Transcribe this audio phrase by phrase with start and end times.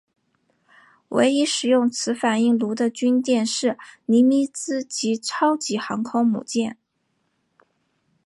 [1.09, 3.77] 唯一使用此反应炉的军舰是
[4.07, 6.75] 尼米兹级超级航空母舰。